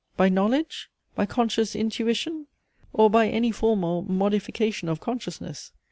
by 0.17 0.29
knowledge? 0.29 0.89
by 1.13 1.27
conscious 1.27 1.75
intuition? 1.75 2.47
or 2.91 3.07
by 3.07 3.27
any 3.29 3.51
form 3.51 3.83
or 3.83 4.01
modification 4.01 4.89
of 4.89 4.99
consciousness? 4.99 5.73